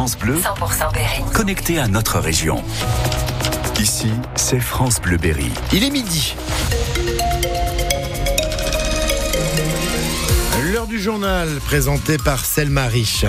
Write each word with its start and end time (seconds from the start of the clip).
France 0.00 0.16
Bleu, 0.16 0.36
100% 0.36 0.94
Berry. 0.94 1.22
connecté 1.34 1.78
à 1.78 1.86
notre 1.86 2.20
région. 2.20 2.64
Ici, 3.78 4.08
c'est 4.34 4.58
France 4.58 4.98
Bleu 4.98 5.18
Berry. 5.18 5.50
Il 5.74 5.84
est 5.84 5.90
midi. 5.90 6.36
L'heure 10.72 10.86
du 10.86 10.98
journal 10.98 11.50
présenté 11.66 12.16
par 12.16 12.42
Selma 12.46 12.86
Rich. 12.86 13.26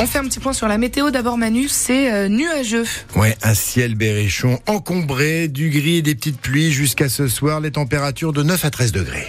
On 0.00 0.06
fait 0.08 0.18
un 0.18 0.24
petit 0.24 0.40
point 0.40 0.52
sur 0.52 0.66
la 0.66 0.76
météo. 0.76 1.12
D'abord, 1.12 1.38
Manu, 1.38 1.68
c'est 1.68 2.12
euh, 2.12 2.28
nuageux. 2.28 2.86
Ouais, 3.14 3.36
un 3.44 3.54
ciel 3.54 3.94
berrichon 3.94 4.58
encombré, 4.66 5.46
du 5.46 5.70
gris 5.70 5.98
et 5.98 6.02
des 6.02 6.16
petites 6.16 6.40
pluies 6.40 6.72
jusqu'à 6.72 7.08
ce 7.08 7.28
soir. 7.28 7.60
Les 7.60 7.70
températures 7.70 8.32
de 8.32 8.42
9 8.42 8.64
à 8.64 8.70
13 8.70 8.90
degrés. 8.90 9.28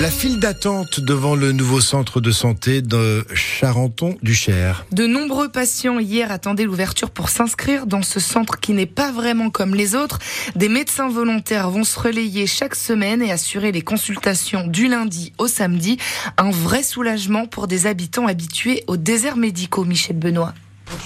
La 0.00 0.10
file 0.10 0.40
d'attente 0.40 0.98
devant 0.98 1.36
le 1.36 1.52
nouveau 1.52 1.80
centre 1.80 2.20
de 2.20 2.32
santé 2.32 2.82
de 2.82 3.24
Charenton-du-Cher. 3.32 4.86
De 4.90 5.06
nombreux 5.06 5.48
patients 5.48 6.00
hier 6.00 6.32
attendaient 6.32 6.64
l'ouverture 6.64 7.10
pour 7.10 7.28
s'inscrire 7.28 7.86
dans 7.86 8.02
ce 8.02 8.18
centre 8.18 8.58
qui 8.58 8.72
n'est 8.72 8.86
pas 8.86 9.12
vraiment 9.12 9.50
comme 9.50 9.72
les 9.72 9.94
autres. 9.94 10.18
Des 10.56 10.68
médecins 10.68 11.08
volontaires 11.08 11.70
vont 11.70 11.84
se 11.84 11.98
relayer 12.00 12.48
chaque 12.48 12.74
semaine 12.74 13.22
et 13.22 13.30
assurer 13.30 13.70
les 13.70 13.82
consultations 13.82 14.66
du 14.66 14.88
lundi 14.88 15.32
au 15.38 15.46
samedi. 15.46 15.96
Un 16.38 16.50
vrai 16.50 16.82
soulagement 16.82 17.46
pour 17.46 17.68
des 17.68 17.86
habitants 17.86 18.26
habitués 18.26 18.82
aux 18.88 18.96
déserts 18.96 19.36
médicaux, 19.36 19.84
Michel 19.84 20.18
Benoît. 20.18 20.54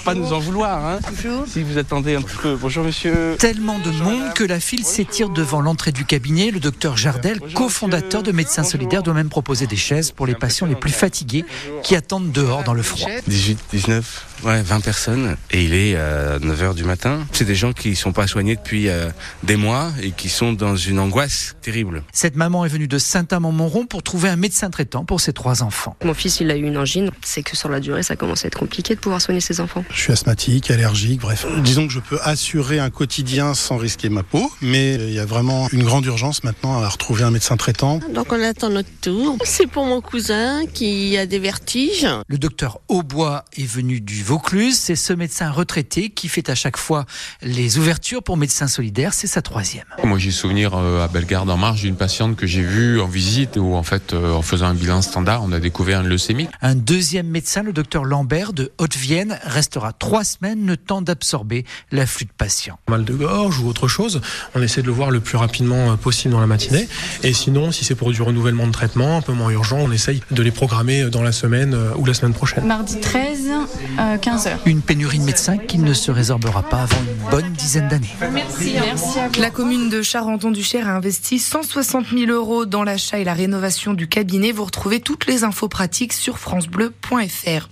Pas 0.04 0.14
nous 0.14 0.32
en 0.32 0.38
vouloir, 0.38 0.84
hein. 0.84 0.98
Si 1.46 1.62
vous 1.62 1.78
attendez 1.78 2.14
un 2.14 2.22
petit 2.22 2.36
peu. 2.36 2.56
Bonjour 2.60 2.84
monsieur. 2.84 3.36
Tellement 3.38 3.78
de 3.78 3.90
monde 3.90 4.32
que 4.34 4.44
la 4.44 4.60
file 4.60 4.84
s'étire 4.84 5.28
devant 5.28 5.60
l'entrée 5.60 5.92
du 5.92 6.04
cabinet. 6.04 6.50
Le 6.50 6.60
docteur 6.60 6.96
Jardel, 6.96 7.40
cofondateur 7.54 8.22
de 8.22 8.32
Médecins 8.32 8.64
Solidaires, 8.64 9.02
doit 9.02 9.14
même 9.14 9.28
proposer 9.28 9.66
des 9.66 9.76
chaises 9.76 10.10
pour 10.10 10.26
les 10.26 10.34
patients 10.34 10.66
les 10.66 10.74
plus 10.74 10.92
fatigués 10.92 11.44
qui 11.82 11.94
attendent 11.96 12.32
dehors 12.32 12.64
dans 12.64 12.74
le 12.74 12.82
froid. 12.82 13.10
18, 13.26 13.58
19, 13.72 14.26
ouais, 14.44 14.62
20 14.62 14.80
personnes. 14.80 15.36
Et 15.50 15.64
il 15.64 15.74
est 15.74 15.96
à 15.96 16.38
9h 16.38 16.74
du 16.74 16.84
matin. 16.84 17.26
C'est 17.32 17.44
des 17.44 17.54
gens 17.54 17.72
qui 17.72 17.96
sont 17.96 18.12
pas 18.12 18.26
soignés 18.26 18.56
depuis 18.56 18.88
euh, 18.88 19.10
des 19.42 19.56
mois 19.56 19.90
et 20.02 20.12
qui 20.12 20.28
sont 20.28 20.52
dans 20.52 20.76
une 20.76 20.98
angoisse 20.98 21.56
terrible. 21.62 22.02
Cette 22.12 22.36
maman 22.36 22.64
est 22.64 22.68
venue 22.68 22.88
de 22.88 22.98
Saint-Amand-Montrond 22.98 23.86
pour 23.86 24.02
trouver 24.02 24.28
un 24.28 24.36
médecin 24.36 24.70
traitant 24.70 25.04
pour 25.04 25.20
ses 25.20 25.32
trois 25.32 25.62
enfants. 25.62 25.96
Mon 26.04 26.14
fils, 26.14 26.40
il 26.40 26.50
a 26.50 26.56
eu 26.56 26.64
une 26.64 26.76
angine. 26.76 27.10
C'est 27.22 27.42
que 27.42 27.56
sur 27.56 27.68
la 27.68 27.80
durée, 27.80 28.02
ça 28.02 28.16
commence 28.16 28.44
à 28.44 28.48
être 28.48 28.58
compliqué 28.58 28.94
de 28.94 29.00
pouvoir 29.00 29.20
soigner 29.20 29.40
ses 29.40 29.60
enfants. 29.60 29.84
Je 29.90 30.00
suis 30.00 30.12
asthmatique, 30.12 30.70
allergique, 30.70 31.20
bref. 31.20 31.46
Disons 31.62 31.86
que 31.86 31.92
je 31.92 32.00
peux 32.00 32.18
assurer 32.22 32.78
un 32.78 32.90
quotidien 32.90 33.54
sans 33.54 33.76
risquer 33.76 34.08
ma 34.08 34.22
peau, 34.22 34.50
mais 34.60 34.94
il 34.94 35.12
y 35.12 35.18
a 35.18 35.26
vraiment 35.26 35.68
une 35.72 35.84
grande 35.84 36.04
urgence 36.06 36.44
maintenant 36.44 36.82
à 36.82 36.88
retrouver 36.88 37.24
un 37.24 37.30
médecin 37.30 37.56
traitant. 37.56 38.00
Donc 38.12 38.32
on 38.32 38.42
attend 38.42 38.70
notre 38.70 38.90
tour. 39.00 39.36
C'est 39.44 39.66
pour 39.66 39.84
mon 39.84 40.00
cousin 40.00 40.66
qui 40.66 41.16
a 41.16 41.26
des 41.26 41.38
vertiges. 41.38 42.06
Le 42.26 42.38
docteur 42.38 42.80
Aubois 42.88 43.44
est 43.56 43.66
venu 43.66 44.00
du 44.00 44.22
Vaucluse. 44.28 44.78
C'est 44.78 44.94
ce 44.94 45.14
médecin 45.14 45.50
retraité 45.50 46.10
qui 46.10 46.28
fait 46.28 46.50
à 46.50 46.54
chaque 46.54 46.76
fois 46.76 47.06
les 47.40 47.78
ouvertures 47.78 48.22
pour 48.22 48.36
Médecins 48.36 48.66
Solidaires. 48.66 49.14
C'est 49.14 49.26
sa 49.26 49.40
troisième. 49.40 49.86
Moi, 50.04 50.18
j'ai 50.18 50.30
souvenir 50.30 50.72
euh, 50.74 51.02
à 51.02 51.08
Bellegarde 51.08 51.48
en 51.48 51.56
marche 51.56 51.80
d'une 51.80 51.96
patiente 51.96 52.36
que 52.36 52.46
j'ai 52.46 52.60
vue 52.60 53.00
en 53.00 53.06
visite 53.06 53.56
où, 53.56 53.74
en 53.74 53.82
fait, 53.82 54.12
euh, 54.12 54.34
en 54.34 54.42
faisant 54.42 54.66
un 54.66 54.74
bilan 54.74 55.00
standard, 55.00 55.42
on 55.42 55.50
a 55.50 55.60
découvert 55.60 56.02
une 56.02 56.08
leucémie. 56.08 56.46
Un 56.60 56.74
deuxième 56.74 57.26
médecin, 57.26 57.62
le 57.62 57.72
docteur 57.72 58.04
Lambert 58.04 58.52
de 58.52 58.70
Haute-Vienne, 58.76 59.38
restera 59.44 59.94
trois 59.94 60.24
semaines 60.24 60.66
le 60.66 60.76
temps 60.76 61.00
d'absorber 61.00 61.64
l'afflux 61.90 62.26
de 62.26 62.32
patients. 62.36 62.78
Mal 62.86 63.06
de 63.06 63.14
gorge 63.14 63.60
ou 63.60 63.66
autre 63.66 63.88
chose, 63.88 64.20
on 64.54 64.60
essaie 64.60 64.82
de 64.82 64.88
le 64.88 64.92
voir 64.92 65.10
le 65.10 65.20
plus 65.20 65.38
rapidement 65.38 65.92
euh, 65.92 65.96
possible 65.96 66.34
dans 66.34 66.40
la 66.40 66.46
matinée. 66.46 66.86
Et 67.22 67.32
sinon, 67.32 67.72
si 67.72 67.86
c'est 67.86 67.94
pour 67.94 68.12
du 68.12 68.20
renouvellement 68.20 68.66
de 68.66 68.72
traitement 68.72 69.16
un 69.16 69.22
peu 69.22 69.32
moins 69.32 69.48
urgent, 69.48 69.78
on 69.78 69.90
essaye 69.90 70.22
de 70.30 70.42
les 70.42 70.50
programmer 70.50 71.08
dans 71.08 71.22
la 71.22 71.32
semaine 71.32 71.74
ou 71.96 72.04
la 72.04 72.12
semaine 72.12 72.34
prochaine. 72.34 72.66
Mardi 72.66 73.00
13, 73.00 73.48
euh, 73.98 74.17
15h. 74.18 74.58
Une 74.66 74.82
pénurie 74.82 75.18
de 75.18 75.24
médecins 75.24 75.56
qui 75.56 75.78
ne 75.78 75.94
se 75.94 76.10
résorbera 76.10 76.62
pas 76.62 76.82
avant 76.82 76.96
une 76.96 77.30
bonne 77.30 77.52
dizaine 77.52 77.88
d'années. 77.88 78.10
Merci. 78.32 78.74
Merci 78.74 79.18
à 79.18 79.28
vous. 79.28 79.40
La 79.40 79.50
commune 79.50 79.88
de 79.88 80.02
Charenton-du-Cher 80.02 80.88
a 80.88 80.92
investi 80.92 81.38
160 81.38 82.06
000 82.16 82.30
euros 82.30 82.66
dans 82.66 82.84
l'achat 82.84 83.18
et 83.18 83.24
la 83.24 83.34
rénovation 83.34 83.94
du 83.94 84.08
cabinet. 84.08 84.52
Vous 84.52 84.64
retrouvez 84.64 85.00
toutes 85.00 85.26
les 85.26 85.44
infos 85.44 85.68
pratiques 85.68 86.12
sur 86.12 86.38
francebleu.fr. 86.38 87.68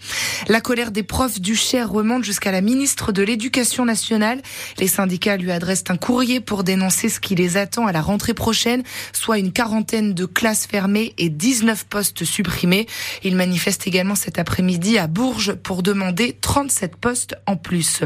La 0.49 0.61
colère 0.61 0.91
des 0.91 1.03
profs 1.03 1.41
du 1.41 1.57
Cher 1.57 1.91
remonte 1.91 2.25
jusqu'à 2.25 2.53
la 2.53 2.61
ministre 2.61 3.13
de 3.13 3.23
l'Éducation 3.23 3.85
nationale. 3.85 4.41
Les 4.79 4.89
syndicats 4.89 5.37
lui 5.37 5.51
adressent 5.51 5.85
un 5.89 5.97
courrier 5.97 6.41
pour 6.41 6.65
dénoncer 6.65 7.09
ce 7.09 7.21
qui 7.21 7.35
les 7.35 7.57
attend 7.57 7.87
à 7.87 7.93
la 7.93 8.01
rentrée 8.01 8.35
prochaine, 8.35 8.83
soit 9.13 9.39
une 9.39 9.53
quarantaine 9.53 10.15
de 10.15 10.25
classes 10.27 10.67
fermées 10.67 11.15
et 11.19 11.29
19 11.29 11.87
postes 11.87 12.25
supprimés. 12.25 12.87
Ils 13.25 13.37
manifestent 13.37 13.87
également 13.87 14.15
cet 14.15 14.39
après-midi 14.39 14.99
à 14.99 15.07
Bourges 15.07 15.55
pour 15.55 15.83
demander 15.83 16.36
37 16.41 16.97
postes 16.97 17.37
en 17.47 17.57
plus. 17.57 18.01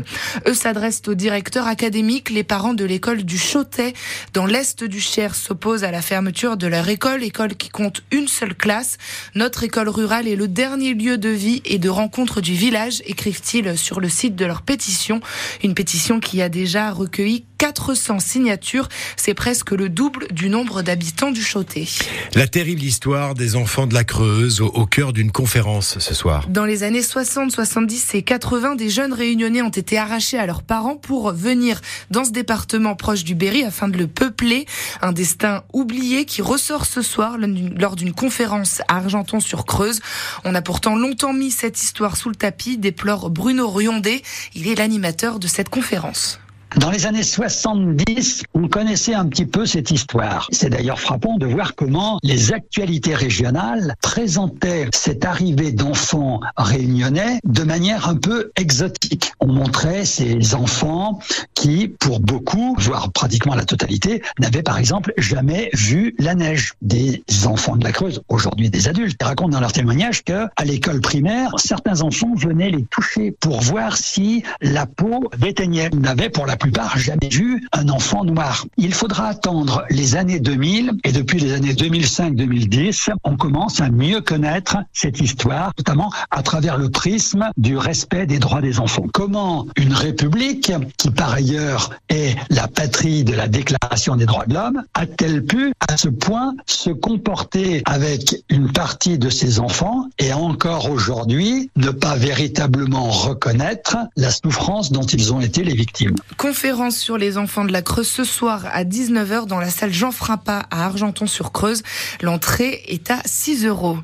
Eux 0.46 0.54
s'adressent 0.54 1.02
au 1.06 1.14
directeur 1.14 1.66
académique. 1.66 2.30
Les 2.30 2.44
parents 2.44 2.74
de 2.74 2.84
l'école 2.84 3.22
du 3.22 3.38
Chotet 3.38 3.94
dans 4.32 4.46
l'est 4.46 4.84
du 4.84 5.00
Cher 5.00 5.34
s'opposent 5.34 5.84
à 5.84 5.90
la 5.90 6.02
fermeture 6.02 6.56
de 6.56 6.66
leur 6.66 6.88
école, 6.88 7.22
école 7.22 7.54
qui 7.54 7.68
compte 7.68 8.02
une 8.10 8.28
seule 8.28 8.54
classe. 8.54 8.98
Notre 9.34 9.64
école 9.64 9.88
rurale 9.88 10.28
est 10.28 10.36
le 10.36 10.48
dernier 10.48 10.94
lieu 10.94 11.18
de 11.18 11.28
vie 11.28 11.62
et 11.64 11.78
de 11.78 11.88
rencontre 11.88 12.40
du 12.40 12.54
village, 12.54 13.02
écrivent-ils 13.06 13.76
sur 13.76 14.00
le 14.00 14.08
site 14.08 14.36
de 14.36 14.44
leur 14.44 14.62
pétition. 14.62 15.20
Une 15.62 15.74
pétition 15.74 16.20
qui 16.20 16.42
a 16.42 16.48
déjà 16.48 16.90
recueilli 16.90 17.44
400 17.60 18.20
signatures. 18.20 18.88
C'est 19.16 19.34
presque 19.34 19.72
le 19.72 19.90
double 19.90 20.28
du 20.32 20.48
nombre 20.48 20.80
d'habitants 20.80 21.30
du 21.30 21.42
Chotet. 21.42 21.86
La 22.34 22.48
terrible 22.48 22.82
histoire 22.82 23.34
des 23.34 23.54
enfants 23.54 23.86
de 23.86 23.92
la 23.92 24.02
Creuse 24.02 24.62
au, 24.62 24.68
au 24.68 24.86
cœur 24.86 25.12
d'une 25.12 25.30
conférence 25.30 25.98
ce 25.98 26.14
soir. 26.14 26.48
Dans 26.48 26.64
les 26.64 26.84
années 26.84 27.02
60, 27.02 27.52
70 27.52 28.14
et 28.14 28.19
80, 28.22 28.76
des 28.76 28.90
jeunes 28.90 29.12
réunionnais 29.12 29.62
ont 29.62 29.68
été 29.68 29.98
arrachés 29.98 30.38
à 30.38 30.46
leurs 30.46 30.62
parents 30.62 30.96
pour 30.96 31.32
venir 31.32 31.80
dans 32.10 32.24
ce 32.24 32.30
département 32.30 32.94
proche 32.94 33.24
du 33.24 33.34
Berry 33.34 33.64
afin 33.64 33.88
de 33.88 33.98
le 33.98 34.06
peupler. 34.06 34.66
Un 35.02 35.12
destin 35.12 35.62
oublié 35.72 36.24
qui 36.24 36.42
ressort 36.42 36.86
ce 36.86 37.02
soir 37.02 37.36
lors 37.38 37.96
d'une 37.96 38.12
conférence 38.12 38.80
à 38.88 38.96
Argenton-sur-Creuse. 38.96 40.00
On 40.44 40.54
a 40.54 40.62
pourtant 40.62 40.96
longtemps 40.96 41.32
mis 41.32 41.50
cette 41.50 41.80
histoire 41.80 42.16
sous 42.16 42.28
le 42.28 42.36
tapis, 42.36 42.78
déplore 42.78 43.30
Bruno 43.30 43.68
Riondé. 43.70 44.22
Il 44.54 44.68
est 44.68 44.74
l'animateur 44.74 45.38
de 45.38 45.46
cette 45.46 45.68
conférence. 45.68 46.40
Dans 46.76 46.90
les 46.90 47.06
années 47.06 47.24
70, 47.24 48.44
on 48.54 48.68
connaissait 48.68 49.14
un 49.14 49.26
petit 49.26 49.44
peu 49.44 49.66
cette 49.66 49.90
histoire. 49.90 50.46
C'est 50.52 50.70
d'ailleurs 50.70 51.00
frappant 51.00 51.36
de 51.36 51.46
voir 51.46 51.74
comment 51.74 52.18
les 52.22 52.52
actualités 52.52 53.14
régionales 53.14 53.96
présentaient 54.02 54.88
cette 54.94 55.24
arrivée 55.24 55.72
d'enfants 55.72 56.40
réunionnais 56.56 57.40
de 57.44 57.64
manière 57.64 58.08
un 58.08 58.14
peu 58.14 58.52
exotique. 58.56 59.32
On 59.40 59.48
montrait 59.48 60.04
ces 60.04 60.54
enfants 60.54 61.18
qui, 61.54 61.88
pour 61.88 62.20
beaucoup, 62.20 62.76
voire 62.78 63.10
pratiquement 63.10 63.56
la 63.56 63.64
totalité, 63.64 64.22
n'avaient 64.38 64.62
par 64.62 64.78
exemple 64.78 65.12
jamais 65.18 65.70
vu 65.74 66.14
la 66.18 66.34
neige. 66.34 66.74
Des 66.82 67.22
enfants 67.46 67.76
de 67.76 67.84
la 67.84 67.92
Creuse, 67.92 68.22
aujourd'hui 68.28 68.70
des 68.70 68.86
adultes, 68.86 69.20
racontent 69.20 69.50
dans 69.50 69.60
leur 69.60 69.72
témoignage 69.72 70.22
que 70.22 70.46
à 70.56 70.64
l'école 70.64 71.00
primaire, 71.00 71.52
certains 71.56 72.02
enfants 72.02 72.34
venaient 72.36 72.70
les 72.70 72.84
toucher 72.84 73.32
pour 73.32 73.60
voir 73.60 73.96
si 73.96 74.44
la 74.60 74.86
peau 74.86 75.30
déteignait. 75.36 75.90
Ils 75.92 76.30
pour 76.30 76.46
la 76.46 76.56
plupart 76.60 76.98
jamais 76.98 77.28
vu 77.28 77.66
un 77.72 77.88
enfant 77.88 78.24
noir. 78.24 78.66
Il 78.76 78.92
faudra 78.94 79.26
attendre 79.26 79.84
les 79.90 80.14
années 80.14 80.40
2000 80.40 80.92
et 81.04 81.12
depuis 81.12 81.40
les 81.40 81.54
années 81.54 81.72
2005-2010, 81.72 83.10
on 83.24 83.36
commence 83.36 83.80
à 83.80 83.90
mieux 83.90 84.20
connaître 84.20 84.76
cette 84.92 85.20
histoire, 85.20 85.72
notamment 85.78 86.12
à 86.30 86.42
travers 86.42 86.76
le 86.76 86.90
prisme 86.90 87.50
du 87.56 87.76
respect 87.76 88.26
des 88.26 88.38
droits 88.38 88.60
des 88.60 88.78
enfants. 88.78 89.06
Comment 89.12 89.66
une 89.76 89.94
république, 89.94 90.72
qui 90.98 91.10
par 91.10 91.32
ailleurs 91.32 91.90
est 92.08 92.36
la 92.50 92.68
patrie 92.68 93.24
de 93.24 93.34
la 93.34 93.48
Déclaration 93.48 94.16
des 94.16 94.26
droits 94.26 94.46
de 94.46 94.54
l'homme, 94.54 94.82
a-t-elle 94.94 95.44
pu 95.44 95.72
à 95.88 95.96
ce 95.96 96.08
point 96.08 96.54
se 96.66 96.90
comporter 96.90 97.82
avec 97.86 98.36
une 98.50 98.70
partie 98.70 99.18
de 99.18 99.30
ses 99.30 99.60
enfants 99.60 100.06
et 100.18 100.32
encore 100.32 100.90
aujourd'hui 100.90 101.70
ne 101.76 101.90
pas 101.90 102.16
véritablement 102.16 103.08
reconnaître 103.10 103.96
la 104.16 104.30
souffrance 104.30 104.92
dont 104.92 105.02
ils 105.02 105.32
ont 105.32 105.40
été 105.40 105.64
les 105.64 105.74
victimes? 105.74 106.16
Conférence 106.50 106.98
sur 106.98 107.16
les 107.16 107.38
enfants 107.38 107.64
de 107.64 107.70
la 107.70 107.80
Creuse 107.80 108.08
ce 108.08 108.24
soir 108.24 108.66
à 108.72 108.82
19h 108.82 109.46
dans 109.46 109.60
la 109.60 109.70
salle 109.70 109.92
Jean 109.92 110.10
Frappa 110.10 110.66
à 110.72 110.86
Argenton-sur-Creuse. 110.86 111.84
L'entrée 112.22 112.82
est 112.88 113.08
à 113.12 113.22
6 113.24 113.66
euros. 113.66 113.98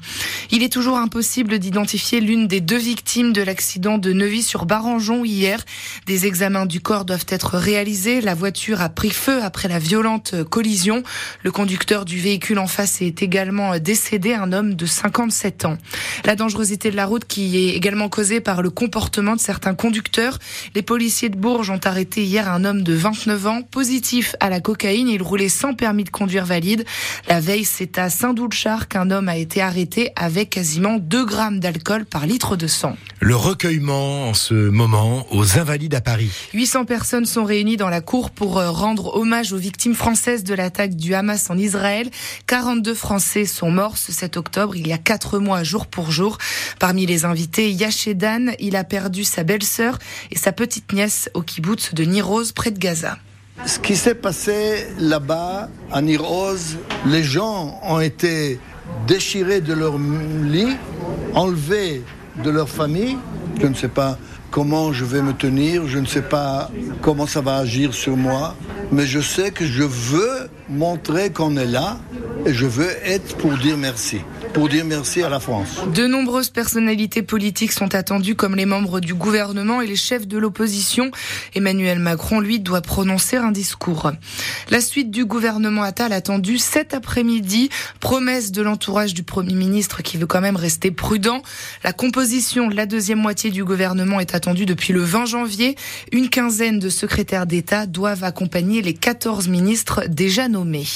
Il 0.53 0.63
est 0.63 0.73
toujours 0.73 0.97
impossible 0.97 1.59
d'identifier 1.59 2.21
l'une 2.21 2.47
des 2.47 2.61
deux 2.61 2.77
victimes 2.77 3.33
de 3.33 3.43
l'accident 3.43 3.99
de 3.99 4.13
Neuvy-sur-Barangeon 4.13 5.25
hier. 5.25 5.65
Des 6.07 6.27
examens 6.27 6.67
du 6.67 6.81
corps 6.81 7.05
doivent 7.05 7.27
être 7.31 7.59
réalisés. 7.59 8.21
La 8.21 8.35
voiture 8.35 8.81
a 8.81 8.91
pris 8.91 9.11
feu 9.11 9.43
après 9.43 9.67
la 9.67 9.81
violente 9.81 10.45
collision. 10.45 11.03
Le 11.43 11.51
conducteur 11.51 12.05
du 12.05 12.21
véhicule 12.21 12.61
en 12.61 12.69
face 12.69 13.03
est 13.03 13.25
également 13.25 13.77
décédé, 13.81 14.35
un 14.35 14.53
homme 14.53 14.75
de 14.75 14.87
57 14.87 15.65
ans. 15.65 15.79
La 16.25 16.37
dangerosité 16.37 16.93
de 16.93 16.97
la 16.97 17.07
route 17.07 17.25
qui 17.25 17.57
est 17.57 17.75
également 17.75 18.09
causée 18.09 18.41
par 18.41 18.63
le 18.63 18.71
comportement 18.71 19.35
de 19.35 19.41
certains 19.41 19.75
conducteurs. 19.75 20.39
Les 20.77 20.83
policiers 20.83 21.29
de 21.29 21.37
Bourges 21.37 21.71
ont 21.71 21.81
arrêté 21.83 22.23
hier 22.23 22.36
un 22.45 22.65
homme 22.65 22.83
de 22.83 22.93
29 22.93 23.47
ans, 23.47 23.63
positif 23.63 24.37
à 24.41 24.51
la 24.51 24.61
cocaïne. 24.61 25.09
Il 25.09 25.23
roulait 25.23 25.49
sans 25.49 25.75
permis 25.75 26.05
de 26.05 26.11
conduire 26.11 26.45
valide. 26.45 26.85
La 27.29 27.41
veille, 27.41 27.65
c'est 27.65 27.99
à 27.99 28.11
Saint-Doulchard 28.11 28.89
qu'un 28.89 29.11
homme 29.11 29.29
a 29.29 29.37
été 29.37 29.63
arrêté 29.63 30.13
avec 30.17 30.51
quasiment 30.51 30.99
2 30.99 31.25
grammes 31.25 31.59
d'alcool 31.59 32.05
par 32.05 32.27
litre 32.27 32.57
de 32.57 32.67
sang. 32.67 32.97
Le 33.21 33.35
recueillement 33.35 34.29
en 34.29 34.35
ce 34.35 34.55
moment 34.55 35.27
aux 35.31 35.59
Invalides 35.59 35.95
à 35.95 36.03
Paris. 36.03 36.31
800 36.53 36.85
personnes 36.85 37.25
sont 37.25 37.45
réunies 37.45 37.79
dans 37.79 37.89
la 37.89 38.03
cour 38.03 38.31
pour 38.31 38.59
euh, 38.59 38.71
rendre 38.71 39.17
hommage 39.17 39.55
aux 39.55 39.57
victimes 39.57 39.95
françaises 39.95 40.45
de 40.45 40.55
l'attaque 40.55 40.95
du 40.95 41.15
Hamas 41.15 41.49
en 41.49 41.57
Israël. 41.57 42.11
42 42.47 42.95
Français 42.95 43.47
sont 43.47 43.71
morts 43.71 43.97
ce 43.97 44.13
7 44.13 44.37
octobre, 44.37 44.77
il 44.77 44.87
y 44.87 44.93
a 44.93 44.99
4 44.99 45.39
mois 45.39 45.63
jour 45.63 45.87
pour 45.87 46.11
jour. 46.11 46.39
Parmi 46.79 47.07
les 47.07 47.25
invités, 47.25 47.71
Yashedan, 47.73 48.53
il 48.59 48.77
a 48.77 48.85
perdu 48.85 49.25
sa 49.25 49.45
belle-sœur 49.45 49.99
et 50.31 50.39
sa 50.39 50.53
petite 50.53 50.93
nièce 50.93 51.31
au 51.35 51.43
kibbutz 51.43 51.95
de 51.95 52.05
Près 52.55 52.73
de 52.73 52.79
Gaza. 52.79 53.19
Ce 53.67 53.79
qui 53.79 53.95
s'est 53.95 54.17
passé 54.17 54.89
là-bas, 54.99 55.69
à 55.93 56.03
Niroz, 56.03 56.77
les 57.07 57.23
gens 57.23 57.79
ont 57.85 58.01
été 58.01 58.59
déchirés 59.07 59.61
de 59.61 59.73
leur 59.73 59.97
lit, 59.97 60.77
enlevés 61.35 62.03
de 62.45 62.51
leur 62.51 62.69
famille. 62.69 63.17
Je 63.61 63.67
ne 63.69 63.75
sais 63.75 63.89
pas 63.89 64.19
comment 64.51 64.93
je 64.93 65.05
vais 65.05 65.23
me 65.23 65.35
tenir, 65.35 65.87
je 65.87 65.99
ne 65.99 66.07
sais 66.07 66.23
pas 66.23 66.69
comment 67.01 67.29
ça 67.29 67.41
va 67.43 67.59
agir 67.59 67.95
sur 67.95 68.17
moi, 68.17 68.57
mais 68.91 69.07
je 69.07 69.21
sais 69.21 69.53
que 69.53 69.65
je 69.65 69.85
veux 69.85 70.51
montrer 70.69 71.31
qu'on 71.31 71.57
est 71.57 71.67
là 71.67 71.99
je 72.53 72.67
veux 72.67 72.91
être 73.05 73.37
pour 73.37 73.57
dire 73.59 73.77
merci 73.77 74.21
pour 74.57 74.71
dire 74.71 74.87
merci 74.87 75.23
à 75.23 75.29
la 75.29 75.39
France. 75.39 75.83
De 75.95 76.07
nombreuses 76.07 76.49
personnalités 76.49 77.21
politiques 77.21 77.73
sont 77.73 77.95
attendues 77.95 78.37
comme 78.37 78.57
les 78.57 78.65
membres 78.65 79.01
du 79.01 79.13
gouvernement 79.13 79.83
et 79.83 79.87
les 79.87 79.97
chefs 79.97 80.27
de 80.27 80.39
l'opposition. 80.39 81.11
Emmanuel 81.55 81.99
Macron, 81.99 82.41
lui, 82.41 82.59
doit 82.59 82.81
prononcer 82.81 83.37
un 83.37 83.51
discours. 83.51 84.13
La 84.71 84.81
suite 84.81 85.11
du 85.11 85.27
gouvernement 85.27 85.83
Attal 85.83 86.15
attendue 86.15 86.57
cet 86.57 86.95
après-midi. 86.95 87.69
Promesse 88.01 88.51
de 88.51 88.63
l'entourage 88.63 89.13
du 89.13 89.25
Premier 89.25 89.53
ministre 89.53 90.03
qui 90.03 90.17
veut 90.17 90.27
quand 90.27 90.41
même 90.41 90.57
rester 90.57 90.91
prudent. 90.91 91.43
La 91.85 91.93
composition 91.93 92.69
de 92.69 92.75
la 92.75 92.87
deuxième 92.87 93.19
moitié 93.19 93.51
du 93.51 93.63
gouvernement 93.63 94.21
est 94.21 94.35
attendue 94.35 94.65
depuis 94.65 94.95
le 94.95 95.03
20 95.03 95.27
janvier. 95.27 95.77
Une 96.13 96.31
quinzaine 96.31 96.79
de 96.79 96.89
secrétaires 96.89 97.45
d'État 97.45 97.85
doivent 97.85 98.25
accompagner 98.25 98.81
les 98.81 98.95
14 98.95 99.49
ministres 99.49 100.05
déjà 100.09 100.49
nommés. 100.49 100.87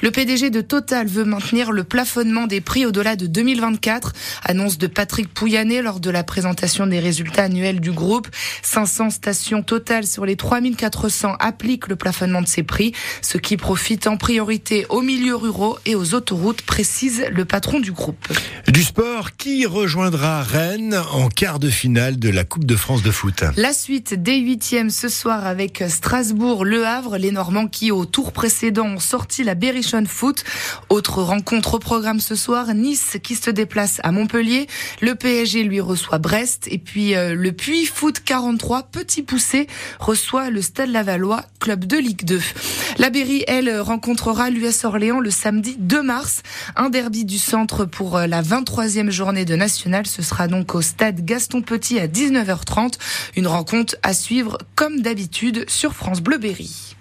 Le 0.00 0.12
PDG 0.12 0.50
de 0.50 0.60
Total 0.74 1.06
veut 1.06 1.24
maintenir 1.24 1.70
le 1.70 1.84
plafonnement 1.84 2.48
des 2.48 2.60
prix 2.60 2.84
au-delà 2.84 3.14
de 3.14 3.28
2024. 3.28 4.12
Annonce 4.42 4.76
de 4.76 4.88
Patrick 4.88 5.32
Pouyanné 5.32 5.82
lors 5.82 6.00
de 6.00 6.10
la 6.10 6.24
présentation 6.24 6.88
des 6.88 6.98
résultats 6.98 7.44
annuels 7.44 7.78
du 7.78 7.92
groupe. 7.92 8.26
500 8.62 9.10
stations 9.10 9.62
totales 9.62 10.04
sur 10.04 10.26
les 10.26 10.34
3400 10.34 11.36
appliquent 11.38 11.86
le 11.86 11.94
plafonnement 11.94 12.42
de 12.42 12.48
ces 12.48 12.64
prix, 12.64 12.92
ce 13.22 13.38
qui 13.38 13.56
profite 13.56 14.08
en 14.08 14.16
priorité 14.16 14.84
aux 14.88 15.00
milieux 15.00 15.36
ruraux 15.36 15.78
et 15.86 15.94
aux 15.94 16.12
autoroutes, 16.12 16.62
précise 16.62 17.24
le 17.30 17.44
patron 17.44 17.78
du 17.78 17.92
groupe. 17.92 18.26
Du 18.66 18.82
sport, 18.82 19.36
qui 19.36 19.66
rejoindra 19.66 20.42
Rennes 20.42 21.00
en 21.12 21.28
quart 21.28 21.60
de 21.60 21.70
finale 21.70 22.18
de 22.18 22.30
la 22.30 22.42
Coupe 22.42 22.64
de 22.64 22.74
France 22.74 23.04
de 23.04 23.12
foot? 23.12 23.44
La 23.56 23.72
suite 23.72 24.20
des 24.20 24.38
huitièmes 24.38 24.90
ce 24.90 25.08
soir 25.08 25.46
avec 25.46 25.84
Strasbourg, 25.86 26.64
Le 26.64 26.84
Havre, 26.84 27.16
les 27.16 27.30
Normands 27.30 27.68
qui 27.68 27.92
au 27.92 28.06
tour 28.06 28.32
précédent 28.32 28.86
ont 28.86 28.98
sorti 28.98 29.44
la 29.44 29.54
Berrichonne 29.54 30.08
Foot. 30.08 30.42
Autre 30.88 31.22
rencontre 31.22 31.74
au 31.74 31.78
programme 31.78 32.20
ce 32.20 32.34
soir, 32.34 32.72
Nice 32.74 33.18
qui 33.22 33.34
se 33.34 33.50
déplace 33.50 34.00
à 34.02 34.12
Montpellier. 34.12 34.66
Le 35.00 35.14
PSG 35.14 35.64
lui 35.64 35.80
reçoit 35.80 36.18
Brest. 36.18 36.68
Et 36.70 36.78
puis 36.78 37.14
euh, 37.14 37.34
le 37.34 37.52
Puy 37.52 37.86
Foot 37.86 38.20
43, 38.24 38.84
petit 38.84 39.22
poussé, 39.22 39.66
reçoit 39.98 40.50
le 40.50 40.62
Stade 40.62 40.90
Lavallois, 40.90 41.44
club 41.60 41.84
de 41.84 41.96
Ligue 41.96 42.24
2. 42.24 42.40
La 42.98 43.10
Berry, 43.10 43.44
elle, 43.46 43.80
rencontrera 43.80 44.50
l'US 44.50 44.84
Orléans 44.84 45.20
le 45.20 45.30
samedi 45.30 45.76
2 45.78 46.02
mars. 46.02 46.42
Un 46.76 46.90
derby 46.90 47.24
du 47.24 47.38
centre 47.38 47.84
pour 47.84 48.16
euh, 48.16 48.26
la 48.26 48.42
23e 48.42 49.10
journée 49.10 49.44
de 49.44 49.56
National. 49.56 50.06
Ce 50.06 50.22
sera 50.22 50.48
donc 50.48 50.74
au 50.74 50.82
stade 50.82 51.24
Gaston 51.24 51.62
Petit 51.62 51.98
à 51.98 52.06
19h30. 52.06 52.94
Une 53.36 53.46
rencontre 53.46 53.96
à 54.02 54.14
suivre 54.14 54.58
comme 54.74 55.00
d'habitude 55.00 55.64
sur 55.68 55.92
France 55.94 56.20
Bleu 56.20 56.38
Berry. 56.38 56.94